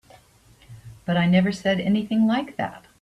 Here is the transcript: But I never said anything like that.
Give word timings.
But 1.05 1.15
I 1.15 1.27
never 1.27 1.51
said 1.51 1.79
anything 1.79 2.25
like 2.25 2.55
that. 2.55 2.87